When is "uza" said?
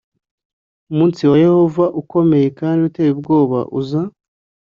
3.79-4.01